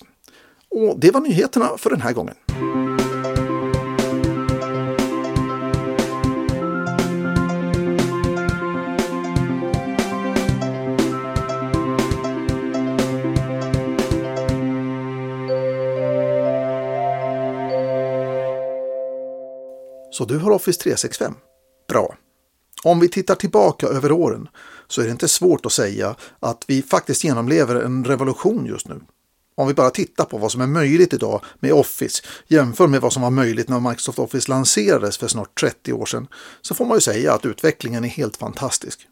Och 0.69 0.99
det 0.99 1.11
var 1.11 1.21
nyheterna 1.21 1.69
för 1.77 1.89
den 1.89 2.01
här 2.01 2.13
gången. 2.13 2.35
Så 20.17 20.25
du 20.25 20.37
har 20.37 20.51
Office 20.51 20.79
365? 20.81 21.33
Bra. 21.89 22.15
Om 22.83 22.99
vi 22.99 23.09
tittar 23.09 23.35
tillbaka 23.35 23.87
över 23.87 24.11
åren 24.11 24.47
så 24.87 25.01
är 25.01 25.05
det 25.05 25.11
inte 25.11 25.27
svårt 25.27 25.65
att 25.65 25.71
säga 25.71 26.15
att 26.39 26.63
vi 26.67 26.81
faktiskt 26.81 27.23
genomlever 27.23 27.75
en 27.75 28.05
revolution 28.05 28.65
just 28.65 28.87
nu. 28.87 29.01
Om 29.55 29.67
vi 29.67 29.73
bara 29.73 29.89
tittar 29.89 30.25
på 30.25 30.37
vad 30.37 30.51
som 30.51 30.61
är 30.61 30.67
möjligt 30.67 31.13
idag 31.13 31.41
med 31.59 31.73
Office 31.73 32.23
jämför 32.47 32.87
med 32.87 33.01
vad 33.01 33.13
som 33.13 33.21
var 33.21 33.29
möjligt 33.29 33.69
när 33.69 33.79
Microsoft 33.79 34.19
Office 34.19 34.51
lanserades 34.51 35.17
för 35.17 35.27
snart 35.27 35.59
30 35.59 35.93
år 35.93 36.05
sedan 36.05 36.27
så 36.61 36.75
får 36.75 36.85
man 36.85 36.97
ju 36.97 37.01
säga 37.01 37.33
att 37.33 37.45
utvecklingen 37.45 38.03
är 38.03 38.09
helt 38.09 38.37
fantastisk. 38.37 39.07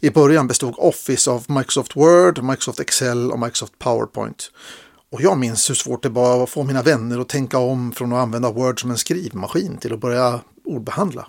I 0.00 0.10
början 0.10 0.46
bestod 0.46 0.74
Office 0.76 1.30
av 1.30 1.44
Microsoft 1.48 1.96
Word, 1.96 2.42
Microsoft 2.42 2.80
Excel 2.80 3.32
och 3.32 3.38
Microsoft 3.38 3.78
PowerPoint. 3.78 4.50
Och 5.10 5.22
jag 5.22 5.38
minns 5.38 5.70
hur 5.70 5.74
svårt 5.74 6.02
det 6.02 6.08
var 6.08 6.42
att 6.42 6.50
få 6.50 6.62
mina 6.62 6.82
vänner 6.82 7.18
att 7.18 7.28
tänka 7.28 7.58
om 7.58 7.92
från 7.92 8.12
att 8.12 8.18
använda 8.18 8.50
Word 8.50 8.80
som 8.80 8.90
en 8.90 8.98
skrivmaskin 8.98 9.78
till 9.78 9.92
att 9.92 10.00
börja 10.00 10.40
ordbehandla. 10.64 11.28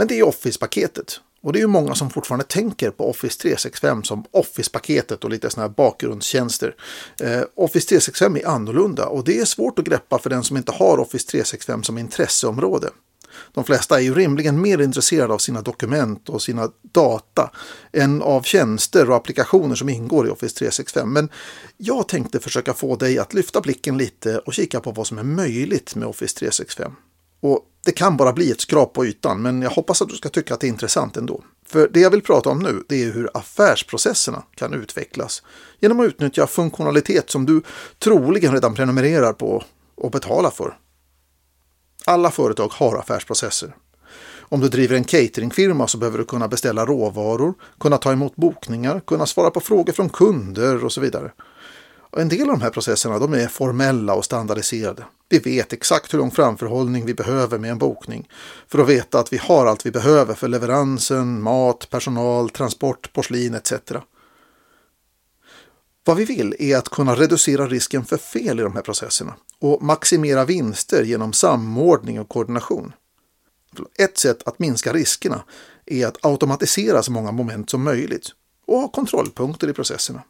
Men 0.00 0.08
det 0.08 0.18
är 0.18 0.22
Office-paketet. 0.22 1.20
Och 1.42 1.52
det 1.52 1.58
är 1.58 1.60
ju 1.60 1.66
många 1.66 1.94
som 1.94 2.10
fortfarande 2.10 2.44
tänker 2.44 2.90
på 2.90 3.10
Office 3.10 3.38
365 3.38 4.04
som 4.04 4.24
Office-paketet 4.30 5.24
och 5.24 5.30
lite 5.30 5.50
sådana 5.50 5.68
här 5.68 5.74
bakgrundstjänster. 5.74 6.74
Eh, 7.20 7.42
Office 7.54 7.88
365 7.88 8.36
är 8.36 8.46
annorlunda 8.46 9.06
och 9.06 9.24
det 9.24 9.38
är 9.38 9.44
svårt 9.44 9.78
att 9.78 9.84
greppa 9.84 10.18
för 10.18 10.30
den 10.30 10.44
som 10.44 10.56
inte 10.56 10.72
har 10.72 10.98
Office 10.98 11.26
365 11.30 11.82
som 11.82 11.98
intresseområde. 11.98 12.90
De 13.52 13.64
flesta 13.64 13.96
är 13.96 14.02
ju 14.02 14.14
rimligen 14.14 14.60
mer 14.60 14.80
intresserade 14.80 15.34
av 15.34 15.38
sina 15.38 15.62
dokument 15.62 16.28
och 16.28 16.42
sina 16.42 16.70
data 16.82 17.50
än 17.92 18.22
av 18.22 18.42
tjänster 18.42 19.10
och 19.10 19.16
applikationer 19.16 19.74
som 19.74 19.88
ingår 19.88 20.26
i 20.26 20.30
Office 20.30 20.58
365. 20.58 21.12
Men 21.12 21.28
jag 21.76 22.08
tänkte 22.08 22.40
försöka 22.40 22.74
få 22.74 22.96
dig 22.96 23.18
att 23.18 23.34
lyfta 23.34 23.60
blicken 23.60 23.98
lite 23.98 24.38
och 24.38 24.54
kika 24.54 24.80
på 24.80 24.92
vad 24.92 25.06
som 25.06 25.18
är 25.18 25.22
möjligt 25.22 25.94
med 25.94 26.08
Office 26.08 26.38
365. 26.38 26.92
Och 27.40 27.66
Det 27.84 27.92
kan 27.92 28.16
bara 28.16 28.32
bli 28.32 28.50
ett 28.50 28.60
skrap 28.60 28.92
på 28.92 29.06
ytan, 29.06 29.42
men 29.42 29.62
jag 29.62 29.70
hoppas 29.70 30.02
att 30.02 30.08
du 30.08 30.16
ska 30.16 30.28
tycka 30.28 30.54
att 30.54 30.60
det 30.60 30.66
är 30.66 30.68
intressant 30.68 31.16
ändå. 31.16 31.44
För 31.66 31.88
det 31.88 32.00
jag 32.00 32.10
vill 32.10 32.22
prata 32.22 32.50
om 32.50 32.58
nu, 32.58 32.84
det 32.88 33.02
är 33.02 33.12
hur 33.12 33.30
affärsprocesserna 33.34 34.42
kan 34.54 34.74
utvecklas 34.74 35.42
genom 35.80 36.00
att 36.00 36.06
utnyttja 36.06 36.46
funktionalitet 36.46 37.30
som 37.30 37.46
du 37.46 37.62
troligen 37.98 38.52
redan 38.52 38.74
prenumererar 38.74 39.32
på 39.32 39.64
och 39.94 40.10
betalar 40.10 40.50
för. 40.50 40.76
Alla 42.04 42.30
företag 42.30 42.68
har 42.72 42.96
affärsprocesser. 42.96 43.74
Om 44.38 44.60
du 44.60 44.68
driver 44.68 44.96
en 44.96 45.04
cateringfirma 45.04 45.86
så 45.86 45.98
behöver 45.98 46.18
du 46.18 46.24
kunna 46.24 46.48
beställa 46.48 46.86
råvaror, 46.86 47.54
kunna 47.80 47.96
ta 47.96 48.12
emot 48.12 48.36
bokningar, 48.36 49.00
kunna 49.00 49.26
svara 49.26 49.50
på 49.50 49.60
frågor 49.60 49.92
från 49.92 50.08
kunder 50.08 50.84
och 50.84 50.92
så 50.92 51.00
vidare. 51.00 51.32
Och 52.10 52.20
en 52.20 52.28
del 52.28 52.40
av 52.40 52.58
de 52.58 52.60
här 52.60 52.70
processerna 52.70 53.18
de 53.18 53.32
är 53.34 53.48
formella 53.48 54.14
och 54.14 54.24
standardiserade. 54.24 55.04
Vi 55.28 55.38
vet 55.38 55.72
exakt 55.72 56.14
hur 56.14 56.18
lång 56.18 56.30
framförhållning 56.30 57.06
vi 57.06 57.14
behöver 57.14 57.58
med 57.58 57.70
en 57.70 57.78
bokning 57.78 58.28
för 58.68 58.78
att 58.78 58.88
veta 58.88 59.20
att 59.20 59.32
vi 59.32 59.36
har 59.36 59.66
allt 59.66 59.86
vi 59.86 59.90
behöver 59.90 60.34
för 60.34 60.48
leveransen, 60.48 61.42
mat, 61.42 61.90
personal, 61.90 62.50
transport, 62.50 63.12
porslin 63.12 63.54
etc. 63.54 63.72
Vad 66.04 66.16
vi 66.16 66.24
vill 66.24 66.56
är 66.58 66.76
att 66.76 66.88
kunna 66.88 67.14
reducera 67.14 67.66
risken 67.66 68.04
för 68.04 68.16
fel 68.16 68.60
i 68.60 68.62
de 68.62 68.74
här 68.74 68.82
processerna 68.82 69.34
och 69.58 69.82
maximera 69.82 70.44
vinster 70.44 71.02
genom 71.02 71.32
samordning 71.32 72.20
och 72.20 72.28
koordination. 72.28 72.92
Ett 73.98 74.18
sätt 74.18 74.42
att 74.46 74.58
minska 74.58 74.92
riskerna 74.92 75.44
är 75.86 76.06
att 76.06 76.24
automatisera 76.24 77.02
så 77.02 77.12
många 77.12 77.32
moment 77.32 77.70
som 77.70 77.84
möjligt 77.84 78.26
och 78.66 78.80
ha 78.80 78.88
kontrollpunkter 78.88 79.68
i 79.68 79.72
processerna. 79.72 80.22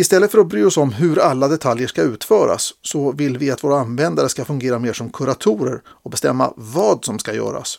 Istället 0.00 0.30
för 0.30 0.38
att 0.38 0.46
bry 0.46 0.64
oss 0.64 0.76
om 0.76 0.92
hur 0.92 1.18
alla 1.18 1.48
detaljer 1.48 1.88
ska 1.88 2.02
utföras 2.02 2.70
så 2.82 3.12
vill 3.12 3.38
vi 3.38 3.50
att 3.50 3.64
våra 3.64 3.80
användare 3.80 4.28
ska 4.28 4.44
fungera 4.44 4.78
mer 4.78 4.92
som 4.92 5.10
kuratorer 5.10 5.82
och 5.86 6.10
bestämma 6.10 6.52
vad 6.56 7.04
som 7.04 7.18
ska 7.18 7.34
göras. 7.34 7.78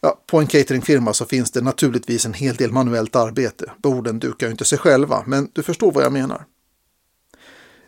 Ja, 0.00 0.22
på 0.26 0.38
en 0.38 0.46
cateringfirma 0.46 1.12
så 1.12 1.24
finns 1.24 1.50
det 1.50 1.60
naturligtvis 1.60 2.26
en 2.26 2.34
hel 2.34 2.56
del 2.56 2.72
manuellt 2.72 3.16
arbete. 3.16 3.70
Borden 3.82 4.18
dukar 4.18 4.46
ju 4.46 4.50
inte 4.50 4.64
sig 4.64 4.78
själva, 4.78 5.22
men 5.26 5.48
du 5.52 5.62
förstår 5.62 5.92
vad 5.92 6.04
jag 6.04 6.12
menar. 6.12 6.44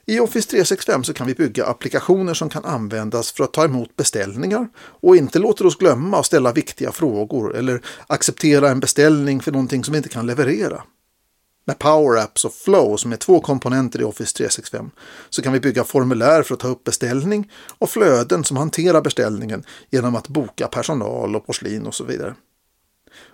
I 0.06 0.20
Office 0.20 0.50
365 0.50 1.04
så 1.04 1.12
kan 1.12 1.26
vi 1.26 1.34
bygga 1.34 1.66
applikationer 1.66 2.34
som 2.34 2.48
kan 2.48 2.64
användas 2.64 3.32
för 3.32 3.44
att 3.44 3.52
ta 3.52 3.64
emot 3.64 3.96
beställningar 3.96 4.68
och 4.78 5.16
inte 5.16 5.38
låter 5.38 5.66
oss 5.66 5.76
glömma 5.76 6.18
att 6.18 6.26
ställa 6.26 6.52
viktiga 6.52 6.92
frågor 6.92 7.56
eller 7.56 7.82
acceptera 8.06 8.70
en 8.70 8.80
beställning 8.80 9.40
för 9.40 9.52
någonting 9.52 9.84
som 9.84 9.92
vi 9.92 9.98
inte 9.98 10.08
kan 10.08 10.26
leverera. 10.26 10.82
Med 11.68 11.78
Power 11.78 12.22
Apps 12.22 12.44
och 12.44 12.54
Flow 12.54 12.96
som 12.96 13.12
är 13.12 13.16
två 13.16 13.40
komponenter 13.40 14.00
i 14.00 14.04
Office 14.04 14.36
365 14.36 14.90
så 15.30 15.42
kan 15.42 15.52
vi 15.52 15.60
bygga 15.60 15.84
formulär 15.84 16.42
för 16.42 16.54
att 16.54 16.60
ta 16.60 16.68
upp 16.68 16.84
beställning 16.84 17.50
och 17.78 17.90
flöden 17.90 18.44
som 18.44 18.56
hanterar 18.56 19.00
beställningen 19.00 19.64
genom 19.90 20.16
att 20.16 20.28
boka 20.28 20.68
personal 20.68 21.36
och 21.36 21.46
porslin 21.46 21.86
och 21.86 21.94
så 21.94 22.04
vidare. 22.04 22.34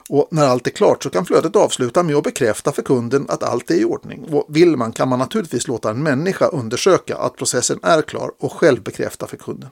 Och 0.08 0.28
när 0.30 0.46
allt 0.46 0.66
är 0.66 0.70
klart 0.70 1.02
så 1.02 1.10
kan 1.10 1.26
flödet 1.26 1.56
avsluta 1.56 2.02
med 2.02 2.16
att 2.16 2.24
bekräfta 2.24 2.72
för 2.72 2.82
kunden 2.82 3.26
att 3.28 3.42
allt 3.42 3.70
är 3.70 3.74
i 3.74 3.84
ordning. 3.84 4.24
Och 4.32 4.56
vill 4.56 4.76
man 4.76 4.92
kan 4.92 5.08
man 5.08 5.18
naturligtvis 5.18 5.68
låta 5.68 5.90
en 5.90 6.02
människa 6.02 6.46
undersöka 6.46 7.16
att 7.16 7.36
processen 7.36 7.78
är 7.82 8.02
klar 8.02 8.30
och 8.38 8.52
själv 8.52 8.82
bekräfta 8.82 9.26
för 9.26 9.36
kunden. 9.36 9.70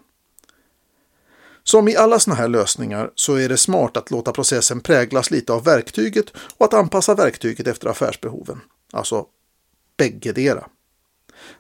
Som 1.65 1.89
i 1.89 1.97
alla 1.97 2.19
sådana 2.19 2.41
här 2.41 2.49
lösningar 2.49 3.11
så 3.15 3.35
är 3.35 3.49
det 3.49 3.57
smart 3.57 3.97
att 3.97 4.11
låta 4.11 4.33
processen 4.33 4.81
präglas 4.81 5.31
lite 5.31 5.53
av 5.53 5.65
verktyget 5.65 6.27
och 6.57 6.67
att 6.67 6.75
anpassa 6.75 7.15
verktyget 7.15 7.67
efter 7.67 7.89
affärsbehoven. 7.89 8.61
Alltså 8.93 9.27
bäggedera. 9.97 10.67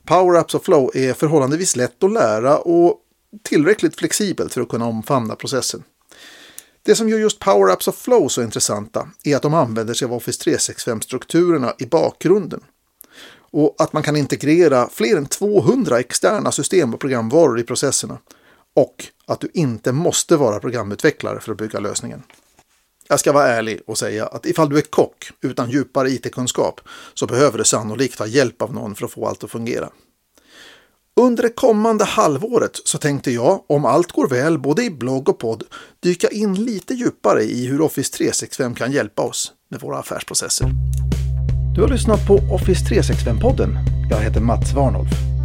Power 0.04 0.54
och 0.54 0.64
Flow 0.64 0.90
är 0.94 1.12
förhållandevis 1.12 1.76
lätt 1.76 2.04
att 2.04 2.12
lära 2.12 2.58
och 2.58 2.96
tillräckligt 3.42 3.96
flexibelt 3.96 4.54
för 4.54 4.60
att 4.60 4.68
kunna 4.68 4.86
omfamna 4.86 5.36
processen. 5.36 5.82
Det 6.82 6.94
som 6.94 7.08
gör 7.08 7.18
just 7.18 7.38
Power 7.38 7.76
och 7.88 7.94
Flow 7.94 8.28
så 8.28 8.42
intressanta 8.42 9.08
är 9.24 9.36
att 9.36 9.42
de 9.42 9.54
använder 9.54 9.94
sig 9.94 10.06
av 10.06 10.12
Office 10.12 10.50
365-strukturerna 10.50 11.72
i 11.78 11.86
bakgrunden. 11.86 12.60
Och 13.52 13.74
att 13.78 13.92
man 13.92 14.02
kan 14.02 14.16
integrera 14.16 14.88
fler 14.92 15.16
än 15.16 15.26
200 15.26 16.00
externa 16.00 16.52
system 16.52 16.94
och 16.94 17.00
programvaror 17.00 17.60
i 17.60 17.62
processerna. 17.62 18.18
Och 18.80 19.04
att 19.26 19.40
du 19.40 19.50
inte 19.54 19.92
måste 19.92 20.36
vara 20.36 20.60
programutvecklare 20.60 21.40
för 21.40 21.52
att 21.52 21.58
bygga 21.58 21.80
lösningen. 21.80 22.22
Jag 23.08 23.20
ska 23.20 23.32
vara 23.32 23.48
ärlig 23.48 23.80
och 23.86 23.98
säga 23.98 24.26
att 24.26 24.46
ifall 24.46 24.68
du 24.68 24.78
är 24.78 24.82
kock 24.82 25.30
utan 25.40 25.70
djupare 25.70 26.10
IT-kunskap 26.10 26.80
så 27.14 27.26
behöver 27.26 27.58
du 27.58 27.64
sannolikt 27.64 28.18
ha 28.18 28.26
hjälp 28.26 28.62
av 28.62 28.74
någon 28.74 28.94
för 28.94 29.04
att 29.04 29.12
få 29.12 29.26
allt 29.26 29.44
att 29.44 29.50
fungera. 29.50 29.88
Under 31.16 31.42
det 31.42 31.48
kommande 31.48 32.04
halvåret 32.04 32.80
så 32.84 32.98
tänkte 32.98 33.30
jag, 33.30 33.64
om 33.66 33.84
allt 33.84 34.12
går 34.12 34.28
väl 34.28 34.58
både 34.58 34.84
i 34.84 34.90
blogg 34.90 35.28
och 35.28 35.38
podd, 35.38 35.64
dyka 36.00 36.28
in 36.28 36.64
lite 36.64 36.94
djupare 36.94 37.42
i 37.42 37.66
hur 37.66 37.80
Office 37.80 38.12
365 38.12 38.74
kan 38.74 38.92
hjälpa 38.92 39.22
oss 39.22 39.52
med 39.70 39.80
våra 39.80 39.98
affärsprocesser. 39.98 40.70
Du 41.74 41.80
har 41.80 41.88
lyssnat 41.88 42.26
på 42.26 42.34
Office 42.34 42.84
365-podden. 42.84 43.76
Jag 44.10 44.18
heter 44.18 44.40
Mats 44.40 44.72
Warnolf. 44.72 45.39